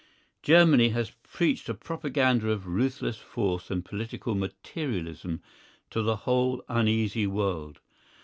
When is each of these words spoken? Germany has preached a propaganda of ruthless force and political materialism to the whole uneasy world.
Germany 0.41 0.89
has 0.89 1.11
preached 1.21 1.69
a 1.69 1.75
propaganda 1.75 2.49
of 2.49 2.65
ruthless 2.65 3.17
force 3.17 3.69
and 3.69 3.85
political 3.85 4.33
materialism 4.33 5.43
to 5.91 6.01
the 6.01 6.15
whole 6.25 6.63
uneasy 6.67 7.27
world. 7.27 7.79